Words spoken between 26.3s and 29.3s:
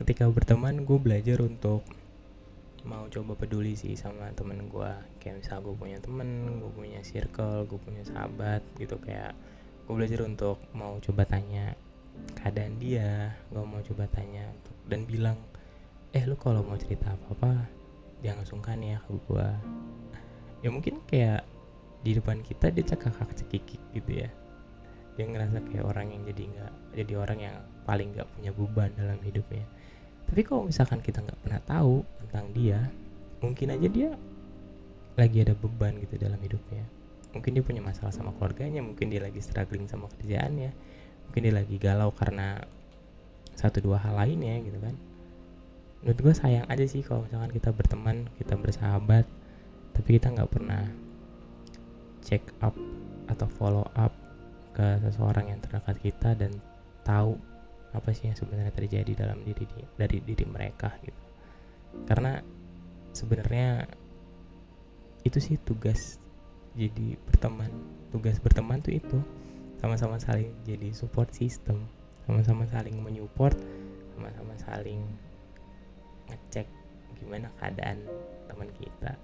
nggak jadi orang yang paling nggak punya beban dalam